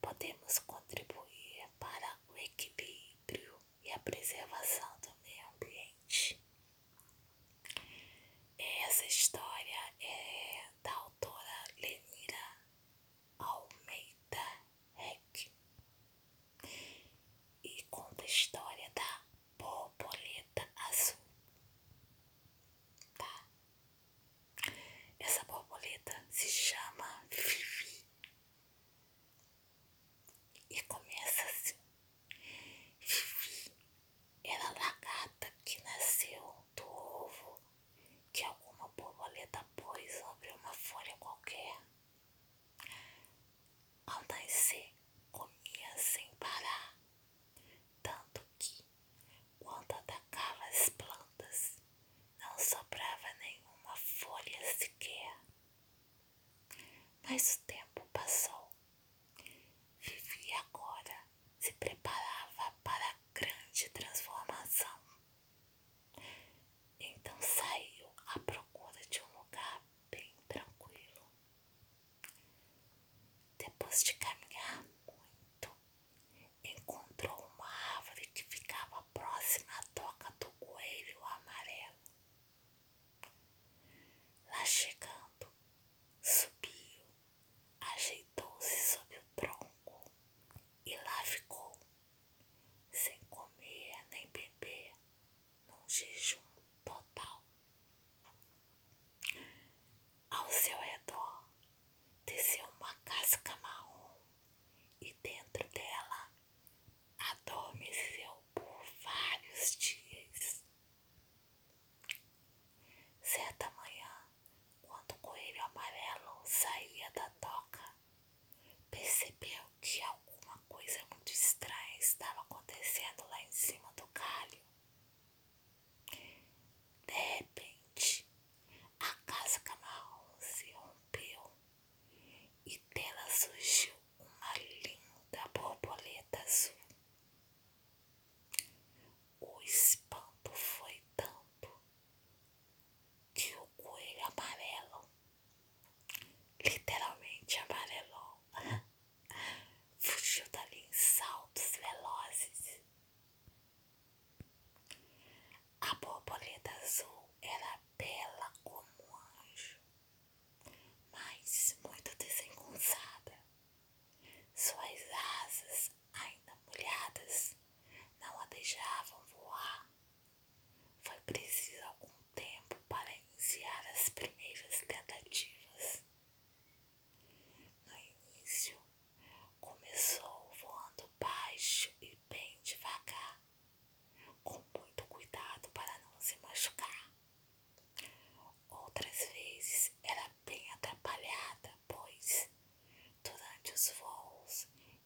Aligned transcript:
podemos 0.00 0.58
contribuir 0.60 1.68
para 1.78 2.18
o 2.28 2.36
equilíbrio 2.36 3.58
e 3.84 3.90
a 3.92 3.98
preservação 3.98 4.88
do 5.02 5.10
meio 5.24 5.46
ambiente. 5.54 6.40
Essa 8.58 9.04
história 9.06 9.94
é 10.00 10.55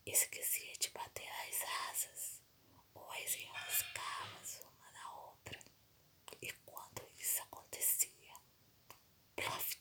esquecia 0.06 0.72
de 0.78 0.90
bater 0.90 1.28
as 1.28 1.62
asas 1.90 2.42
ou 2.94 3.10
as 3.12 3.34
enroscavas 3.36 4.60
uma 4.62 4.90
na 4.92 5.14
outra. 5.26 5.58
E 6.42 6.52
quando 6.64 7.02
isso 7.18 7.42
acontecia, 7.42 8.34
plof, 9.36 9.76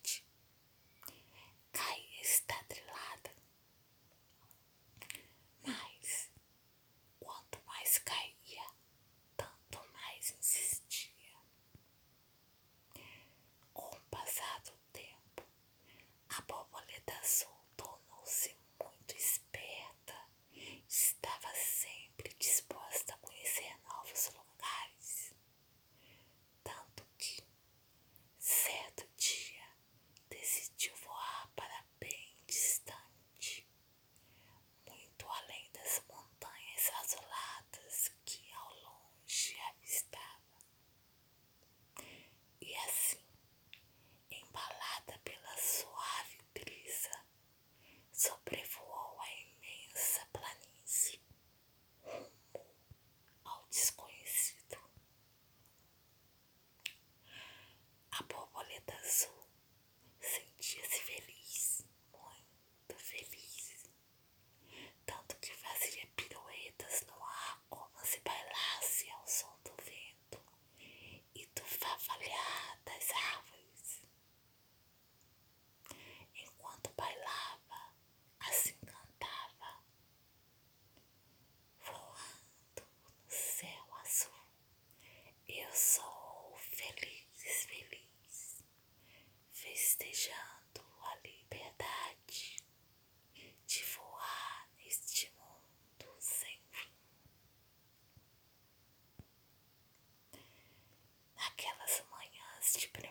stupid 102.70 103.09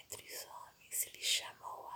entre 0.00 0.24
os 0.24 0.46
homens 0.46 1.06
lhe 1.14 1.22
chamou 1.22 1.87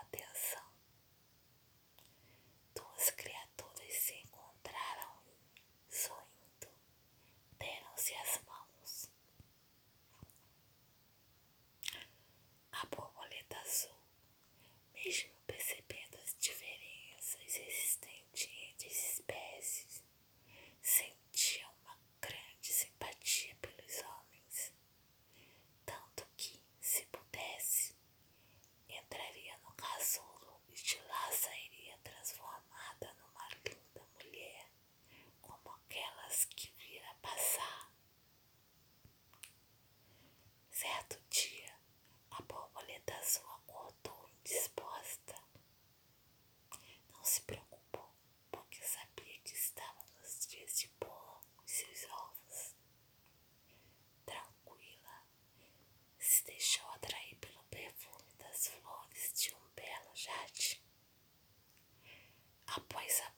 Após 62.75 63.12
saborear 63.12 63.31